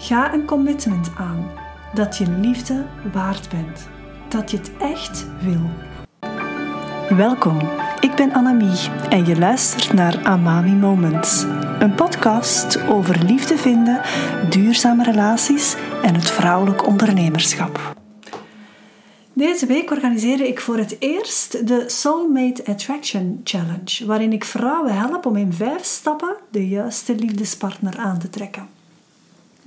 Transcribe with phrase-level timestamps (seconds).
[0.00, 1.50] Ga een commitment aan
[1.94, 3.88] dat je liefde waard bent,
[4.28, 5.60] dat je het echt wil.
[7.16, 7.58] Welkom,
[8.00, 11.42] ik ben Annemie en je luistert naar Amami Moments,
[11.78, 14.00] een podcast over liefde vinden,
[14.50, 17.96] duurzame relaties en het vrouwelijk ondernemerschap.
[19.32, 25.26] Deze week organiseerde ik voor het eerst de Soulmate Attraction Challenge, waarin ik vrouwen help
[25.26, 28.77] om in vijf stappen de juiste liefdespartner aan te trekken.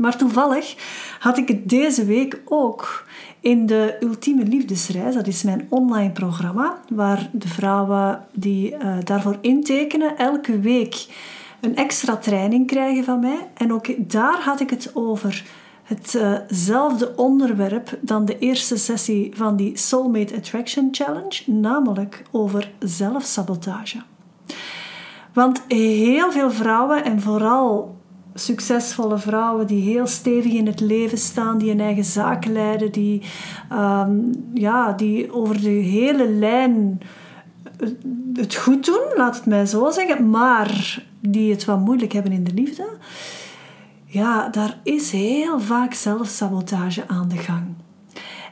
[0.01, 0.75] Maar toevallig
[1.19, 3.05] had ik het deze week ook
[3.39, 5.15] in de Ultieme Liefdesreis.
[5.15, 11.07] Dat is mijn online programma, waar de vrouwen die uh, daarvoor intekenen elke week
[11.59, 13.49] een extra training krijgen van mij.
[13.53, 15.45] En ook daar had ik het over
[15.83, 24.01] hetzelfde onderwerp dan de eerste sessie van die Soulmate Attraction Challenge, namelijk over zelfsabotage.
[25.33, 27.99] Want heel veel vrouwen en vooral
[28.33, 33.21] succesvolle vrouwen die heel stevig in het leven staan, die een eigen zaak leiden, die,
[33.69, 34.11] ehm,
[34.53, 37.01] ja, die over de hele lijn
[38.33, 42.43] het goed doen, laat het mij zo zeggen, maar die het wat moeilijk hebben in
[42.43, 42.87] de liefde.
[44.05, 47.63] Ja, daar is heel vaak zelfsabotage aan de gang.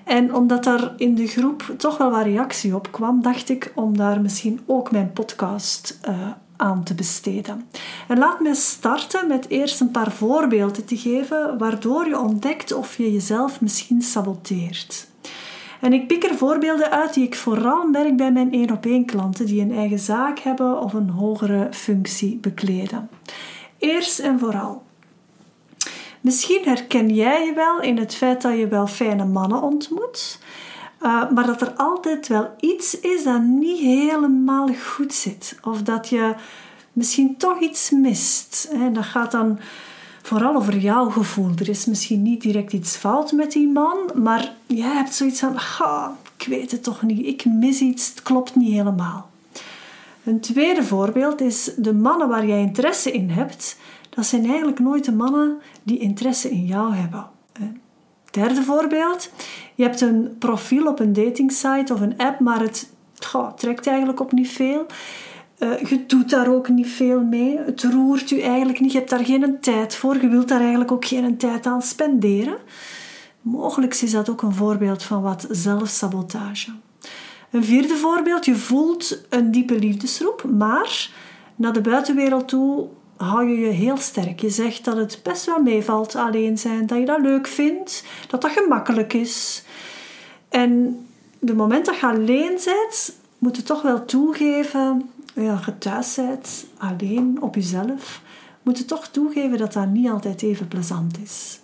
[0.03, 3.97] En omdat daar in de groep toch wel wat reactie op kwam, dacht ik om
[3.97, 6.27] daar misschien ook mijn podcast uh,
[6.59, 7.67] aan te besteden.
[8.07, 12.97] En laat me starten met eerst een paar voorbeelden te geven waardoor je ontdekt of
[12.97, 15.07] je jezelf misschien saboteert.
[15.79, 19.05] En ik pik er voorbeelden uit die ik vooral merk bij mijn één op één
[19.05, 23.09] klanten die een eigen zaak hebben of een hogere functie bekleden.
[23.77, 24.83] Eerst en vooral.
[26.21, 30.39] Misschien herken jij je wel in het feit dat je wel fijne mannen ontmoet,
[31.01, 35.57] uh, maar dat er altijd wel iets is dat niet helemaal goed zit.
[35.63, 36.35] Of dat je
[36.93, 38.71] misschien toch iets mist.
[38.93, 39.59] Dat gaat dan
[40.21, 41.51] vooral over jouw gevoel.
[41.59, 45.55] Er is misschien niet direct iets fout met die man, maar jij hebt zoiets van:
[46.37, 49.29] ik weet het toch niet, ik mis iets, het klopt niet helemaal.
[50.23, 53.77] Een tweede voorbeeld is de mannen waar jij interesse in hebt.
[54.09, 57.38] Dat zijn eigenlijk nooit de mannen die interesse in jou hebben.
[58.31, 59.31] Derde voorbeeld.
[59.75, 62.89] Je hebt een profiel op een datingsite of een app, maar het
[63.55, 64.85] trekt eigenlijk op niet veel.
[65.59, 67.57] Uh, je doet daar ook niet veel mee.
[67.57, 68.91] Het roert je eigenlijk niet.
[68.91, 70.21] Je hebt daar geen tijd voor.
[70.21, 72.57] Je wilt daar eigenlijk ook geen tijd aan spenderen.
[73.41, 76.71] Mogelijk is dat ook een voorbeeld van wat zelfsabotage.
[77.51, 78.45] Een vierde voorbeeld.
[78.45, 81.09] Je voelt een diepe liefdesroep, maar
[81.55, 82.87] naar de buitenwereld toe
[83.19, 84.39] hou je je heel sterk.
[84.39, 88.41] Je zegt dat het best wel meevalt alleen zijn, dat je dat leuk vindt, dat
[88.41, 89.63] dat gemakkelijk is.
[90.49, 90.99] En
[91.39, 96.65] de moment dat je alleen bent, moet je toch wel toegeven, ja, je thuis bent,
[96.77, 98.21] alleen op jezelf,
[98.61, 101.59] moet je toch toegeven dat dat niet altijd even plezant is.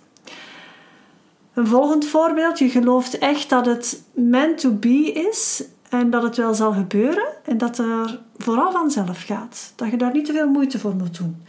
[1.53, 5.63] Een volgend voorbeeld, je gelooft echt dat het meant to be is
[5.99, 9.73] en dat het wel zal gebeuren en dat er vooral vanzelf gaat.
[9.75, 11.43] Dat je daar niet te veel moeite voor moet doen.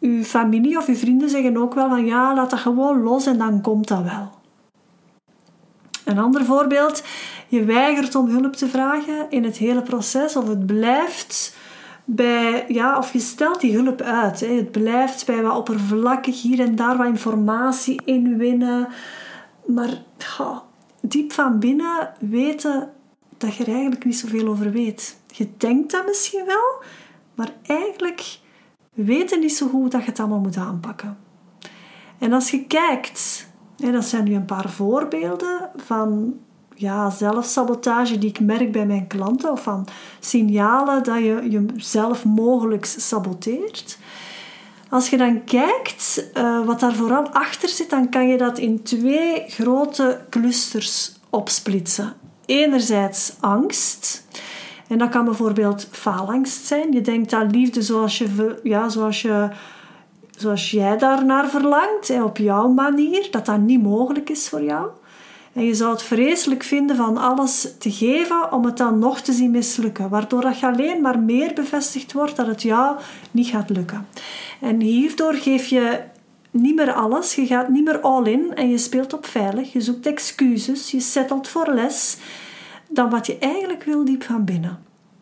[0.00, 3.38] Uw familie of uw vrienden zeggen ook wel van ja, laat dat gewoon los en
[3.38, 4.30] dan komt dat wel.
[6.04, 7.04] Een ander voorbeeld,
[7.48, 11.56] je weigert om hulp te vragen in het hele proces of het blijft
[12.04, 14.40] bij, ja, of je stelt die hulp uit.
[14.40, 14.46] Hè.
[14.46, 18.88] Het blijft bij wat oppervlakkig hier en daar wat informatie inwinnen.
[19.66, 20.02] Maar
[21.00, 22.88] diep van binnen weten
[23.44, 25.18] dat je er eigenlijk niet zoveel over weet.
[25.26, 26.82] Je denkt dat misschien wel,
[27.34, 28.38] maar eigenlijk
[28.94, 31.18] weet je niet zo goed dat je het allemaal moet aanpakken.
[32.18, 36.34] En als je kijkt, hè, dat zijn nu een paar voorbeelden van
[36.74, 39.86] ja, zelfsabotage die ik merk bij mijn klanten, of van
[40.20, 43.98] signalen dat je jezelf mogelijk saboteert.
[44.88, 48.82] Als je dan kijkt uh, wat daar vooral achter zit, dan kan je dat in
[48.82, 54.26] twee grote clusters opsplitsen enerzijds angst.
[54.88, 56.92] En dat kan bijvoorbeeld faalangst zijn.
[56.92, 59.48] Je denkt aan liefde zoals, je, ja, zoals, je,
[60.36, 64.88] zoals jij daarnaar verlangt, op jouw manier, dat dat niet mogelijk is voor jou.
[65.52, 69.32] En je zou het vreselijk vinden van alles te geven om het dan nog te
[69.32, 72.96] zien mislukken, waardoor dat je alleen maar meer bevestigd wordt dat het jou
[73.30, 74.08] niet gaat lukken.
[74.60, 76.00] En hierdoor geef je
[76.54, 79.80] niet meer alles, je gaat niet meer all in en je speelt op veilig, je
[79.80, 82.16] zoekt excuses, je settelt voor les
[82.88, 84.78] dan wat je eigenlijk wil diep van binnen.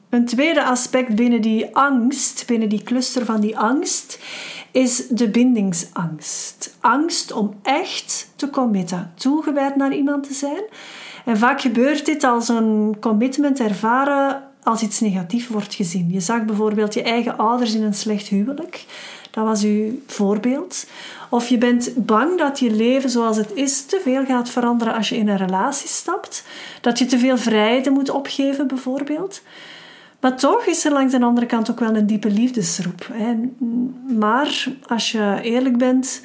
[0.08, 4.18] Een tweede aspect binnen die angst, binnen die cluster van die angst,
[4.70, 6.76] is de bindingsangst.
[6.80, 10.62] Angst om echt te committen, toegewijd naar iemand te zijn.
[11.24, 16.10] En vaak gebeurt dit als een commitment ervaren als iets negatief wordt gezien.
[16.10, 18.84] Je zag bijvoorbeeld je eigen ouders in een slecht huwelijk
[19.30, 20.86] Dat was uw voorbeeld.
[21.28, 25.08] Of je bent bang dat je leven zoals het is te veel gaat veranderen als
[25.08, 26.44] je in een relatie stapt.
[26.80, 29.42] Dat je te veel vrijheid moet opgeven, bijvoorbeeld.
[30.20, 33.08] Maar toch is er langs de andere kant ook wel een diepe liefdesroep.
[34.18, 36.22] Maar als je eerlijk bent,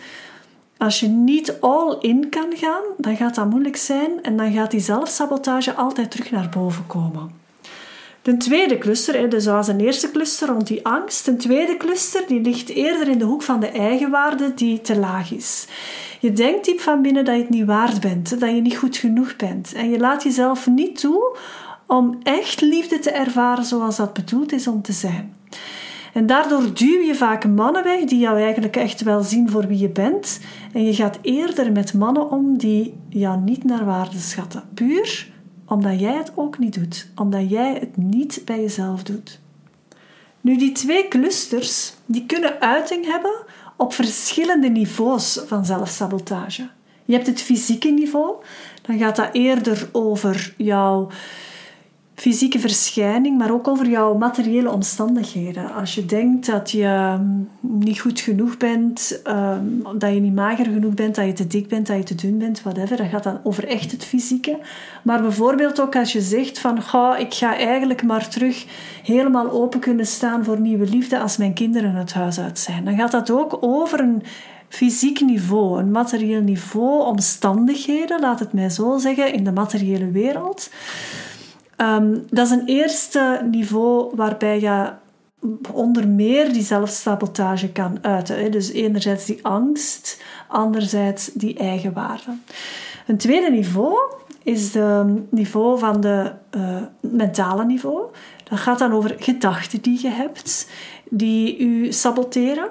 [0.78, 4.72] als je niet all in kan gaan, dan gaat dat moeilijk zijn en dan gaat
[4.72, 7.47] die zelfsabotage altijd terug naar boven komen.
[8.28, 12.42] De tweede cluster, dus zoals een eerste cluster rond die angst, een tweede cluster die
[12.42, 15.68] ligt eerder in de hoek van de eigenwaarde die te laag is.
[16.20, 18.98] Je denkt diep van binnen dat je het niet waard bent, dat je niet goed
[18.98, 19.74] genoeg bent.
[19.74, 21.38] En je laat jezelf niet toe
[21.86, 25.36] om echt liefde te ervaren zoals dat bedoeld is om te zijn.
[26.14, 29.80] En daardoor duw je vaak mannen weg die jou eigenlijk echt wel zien voor wie
[29.80, 30.40] je bent.
[30.74, 34.64] En je gaat eerder met mannen om die jou niet naar waarde schatten.
[34.74, 35.36] Puur
[35.68, 37.08] omdat jij het ook niet doet.
[37.16, 39.40] Omdat jij het niet bij jezelf doet.
[40.42, 43.36] Nu, die twee clusters die kunnen uiting hebben
[43.76, 46.70] op verschillende niveaus van zelfsabotage.
[47.06, 48.36] Je hebt het fysieke niveau,
[48.82, 51.10] dan gaat dat eerder over jouw
[52.20, 55.74] fysieke verschijning, maar ook over jouw materiële omstandigheden.
[55.74, 57.26] Als je denkt dat je ehm,
[57.60, 59.66] niet goed genoeg bent, ehm,
[59.98, 62.38] dat je niet mager genoeg bent, dat je te dik bent, dat je te dun
[62.38, 64.58] bent, whatever, dan gaat dat over echt het fysieke.
[65.04, 68.66] Maar bijvoorbeeld ook als je zegt van, ga, ik ga eigenlijk maar terug
[69.04, 72.86] helemaal open kunnen staan voor nieuwe liefde als mijn kinderen het huis uit zijn.
[72.86, 74.24] Dan gaat dat ook over een
[74.70, 80.70] fysiek niveau, een materieel niveau, omstandigheden, laat het mij zo zeggen, in de materiële wereld
[81.78, 84.92] Ehm, dat is een eerste niveau waarbij je
[85.72, 88.40] onder meer die zelfsabotage kan uiten.
[88.40, 88.50] Hè.
[88.50, 92.38] Dus enerzijds die angst, anderzijds die eigenwaarde.
[93.08, 93.96] Een tweede niveau
[94.44, 98.06] is het niveau van de uh, mentale niveau.
[98.44, 100.70] Dat gaat dan over gedachten die je hebt,
[101.10, 102.70] die u saboteren.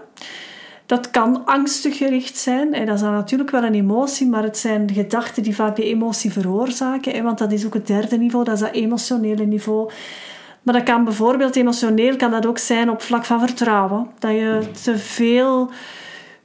[0.86, 2.74] Dat kan angstig gericht zijn.
[2.74, 5.84] En dat is dan natuurlijk wel een emotie, maar het zijn gedachten die vaak de
[5.84, 7.22] emotie veroorzaken.
[7.22, 9.90] Want dat is ook het derde niveau, dat is dat emotionele niveau.
[10.62, 14.06] Maar dat kan bijvoorbeeld emotioneel kan dat ook zijn op vlak van vertrouwen.
[14.18, 15.70] Dat je te veel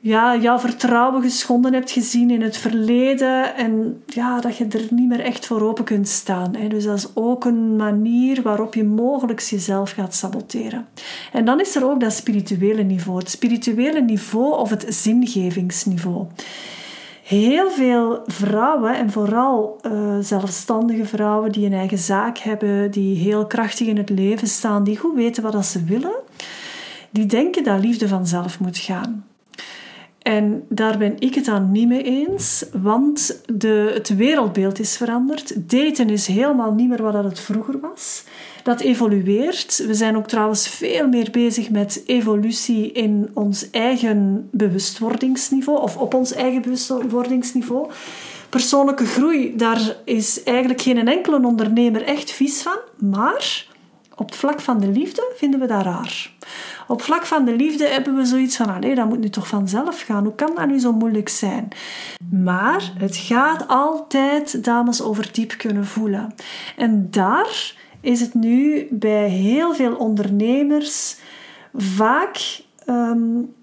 [0.03, 5.07] ja, jouw vertrouwen geschonden hebt gezien in het verleden en ja, dat je er niet
[5.07, 6.55] meer echt voor open kunt staan.
[6.55, 6.67] Hè.
[6.67, 10.87] Dus dat is ook een manier waarop je mogelijk jezelf gaat saboteren.
[11.31, 16.25] En dan is er ook dat spirituele niveau, het spirituele niveau of het zingevingsniveau.
[17.23, 23.45] Heel veel vrouwen, en vooral uh, zelfstandige vrouwen die een eigen zaak hebben, die heel
[23.45, 26.15] krachtig in het leven staan, die goed weten wat ze willen,
[27.09, 29.25] die denken dat liefde vanzelf moet gaan.
[30.21, 35.69] En daar ben ik het dan niet mee eens, want de, het wereldbeeld is veranderd.
[35.69, 38.23] Daten is helemaal niet meer wat het vroeger was.
[38.63, 39.83] Dat evolueert.
[39.85, 46.13] We zijn ook trouwens veel meer bezig met evolutie in ons eigen bewustwordingsniveau of op
[46.13, 47.91] ons eigen bewustwordingsniveau.
[48.49, 53.65] Persoonlijke groei, daar is eigenlijk geen enkele ondernemer echt vies van, maar
[54.21, 56.31] op het vlak van de liefde vinden we dat raar.
[56.87, 60.01] Op vlak van de liefde hebben we zoiets van: nee, dat moet nu toch vanzelf
[60.01, 60.23] gaan.
[60.23, 61.67] Hoe kan dat nu zo moeilijk zijn?
[62.29, 66.33] Maar het gaat altijd, dames, over diep kunnen voelen.
[66.77, 71.17] En daar is het nu bij heel veel ondernemers
[71.73, 72.61] vaak.
[72.85, 73.53] Um,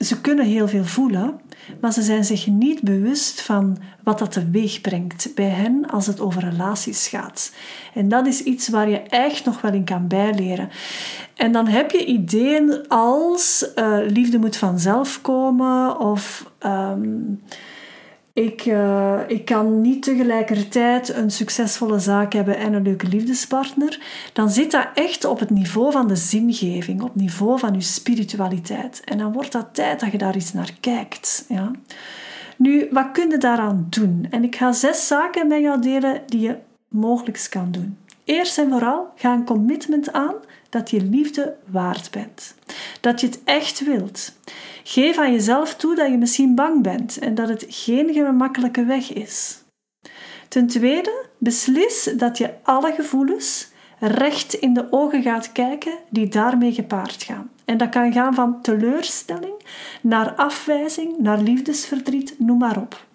[0.00, 1.40] ze kunnen heel veel voelen,
[1.80, 6.20] maar ze zijn zich niet bewust van wat dat teweeg brengt bij hen als het
[6.20, 7.52] over relaties gaat.
[7.94, 10.68] En dat is iets waar je echt nog wel in kan bijleren.
[11.36, 17.40] En dan heb je ideeën als uh, liefde moet vanzelf komen of um,
[18.40, 24.00] ik, uh, ik kan niet tegelijkertijd een succesvolle zaak hebben en een leuke liefdespartner.
[24.32, 27.80] Dan zit dat echt op het niveau van de zingeving, op het niveau van je
[27.80, 29.02] spiritualiteit.
[29.04, 31.44] En dan wordt dat tijd dat je daar eens naar kijkt.
[31.48, 31.70] Ja.
[32.56, 34.26] Nu, wat kun je daaraan doen?
[34.30, 36.56] En ik ga zes zaken met jou delen die je
[36.88, 37.96] mogelijk kan doen.
[38.24, 40.34] Eerst en vooral, ga een commitment aan
[40.70, 42.54] dat je liefde waard bent.
[43.00, 44.32] Dat je het echt wilt.
[44.84, 49.12] Geef aan jezelf toe dat je misschien bang bent en dat het geen gemakkelijke weg
[49.12, 49.58] is.
[50.48, 56.72] Ten tweede, beslis dat je alle gevoelens recht in de ogen gaat kijken die daarmee
[56.72, 57.50] gepaard gaan.
[57.64, 59.54] En dat kan gaan van teleurstelling
[60.02, 63.08] naar afwijzing, naar liefdesverdriet, noem maar op.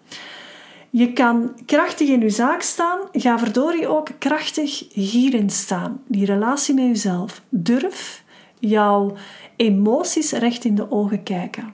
[0.97, 6.01] Je kan krachtig in je zaak staan, ga verdorie ook krachtig hierin staan.
[6.07, 7.41] Die relatie met jezelf.
[7.49, 8.23] Durf
[8.59, 9.15] jouw
[9.55, 11.73] emoties recht in de ogen kijken.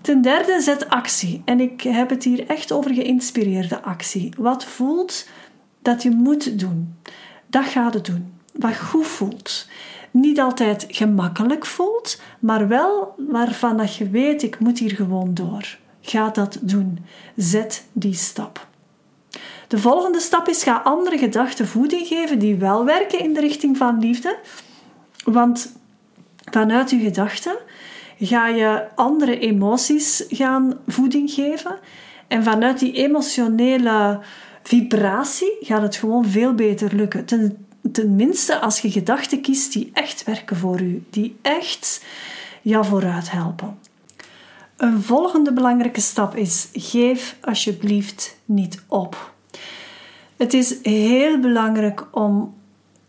[0.00, 1.42] Ten derde, zet actie.
[1.44, 4.32] En ik heb het hier echt over geïnspireerde actie.
[4.38, 5.28] Wat voelt
[5.82, 6.94] dat je moet doen,
[7.46, 8.32] dat ga je doen.
[8.52, 9.68] Wat goed voelt.
[10.10, 15.82] niet altijd gemakkelijk voelt, maar wel waarvan dat je weet, ik moet hier gewoon door.
[16.06, 16.98] Ga dat doen.
[17.36, 18.66] Zet die stap.
[19.68, 23.76] De volgende stap is: ga andere gedachten voeding geven die wel werken in de richting
[23.76, 24.38] van liefde.
[25.24, 25.72] Want
[26.50, 27.56] vanuit je gedachten
[28.18, 31.78] ga je andere emoties gaan voeding geven.
[32.28, 34.20] En vanuit die emotionele
[34.62, 37.24] vibratie gaat het gewoon veel beter lukken.
[37.24, 42.04] Ten, tenminste als je gedachten kiest die echt werken voor u, die echt
[42.62, 43.78] jou vooruit helpen.
[44.84, 49.32] Een volgende belangrijke stap is: geef alsjeblieft niet op.
[50.36, 52.54] Het is heel belangrijk om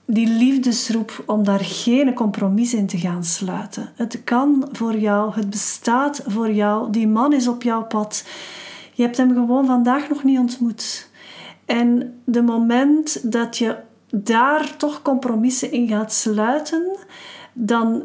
[0.05, 3.89] die liefdesroep, om daar geen compromis in te gaan sluiten.
[3.95, 8.25] Het kan voor jou, het bestaat voor jou, die man is op jouw pad.
[8.93, 11.09] Je hebt hem gewoon vandaag nog niet ontmoet.
[11.65, 13.77] En de moment dat je
[14.09, 16.97] daar toch compromissen in gaat sluiten,
[17.53, 18.03] dan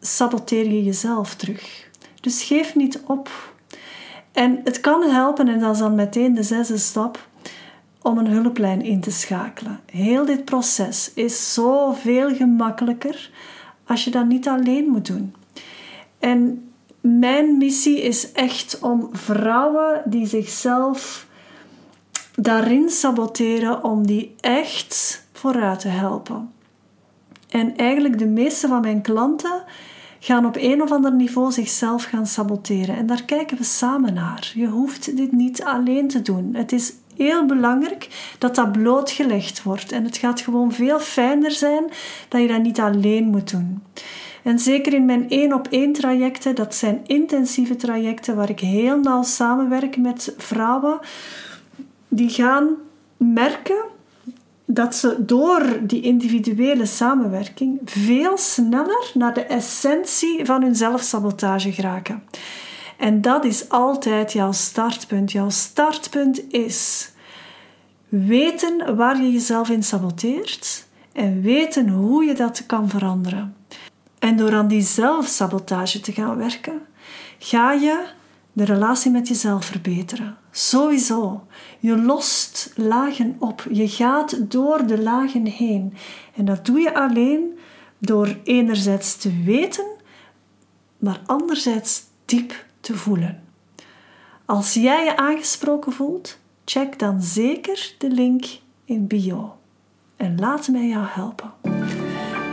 [0.00, 1.87] saboteer je jezelf terug.
[2.20, 3.54] Dus geef niet op.
[4.32, 7.28] En het kan helpen, en dat is dan meteen de zesde stap,
[8.02, 9.80] om een hulplijn in te schakelen.
[9.86, 13.30] Heel dit proces is zoveel gemakkelijker
[13.86, 15.34] als je dat niet alleen moet doen.
[16.18, 16.70] En
[17.00, 21.26] mijn missie is echt om vrouwen die zichzelf
[22.34, 26.52] daarin saboteren, om die echt vooruit te helpen.
[27.48, 29.62] En eigenlijk de meeste van mijn klanten
[30.18, 32.96] gaan op een of ander niveau zichzelf gaan saboteren.
[32.96, 34.52] En daar kijken we samen naar.
[34.54, 36.54] Je hoeft dit niet alleen te doen.
[36.54, 39.92] Het is heel belangrijk dat dat blootgelegd wordt.
[39.92, 41.84] En het gaat gewoon veel fijner zijn
[42.28, 43.82] dat je dat niet alleen moet doen.
[44.42, 49.00] En zeker in mijn één op één trajecten, dat zijn intensieve trajecten waar ik heel
[49.00, 50.98] nauw samenwerk met vrouwen,
[52.08, 52.68] die gaan
[53.16, 53.84] merken
[54.70, 62.22] dat ze door die individuele samenwerking veel sneller naar de essentie van hun zelfsabotage geraken.
[62.96, 65.32] En dat is altijd jouw startpunt.
[65.32, 67.10] Jouw startpunt is
[68.08, 73.56] weten waar je jezelf in saboteert en weten hoe je dat kan veranderen.
[74.18, 76.80] En door aan die zelfsabotage te gaan werken,
[77.38, 78.04] ga je
[78.58, 80.36] de relatie met jezelf verbeteren.
[80.50, 81.46] Sowieso.
[81.78, 83.66] Je lost lagen op.
[83.70, 85.94] Je gaat door de lagen heen.
[86.34, 87.58] En dat doe je alleen
[87.98, 89.86] door enerzijds te weten,
[90.98, 93.42] maar anderzijds diep te voelen.
[94.44, 98.44] Als jij je aangesproken voelt, check dan zeker de link
[98.84, 99.56] in bio.
[100.16, 101.67] En laat mij jou helpen.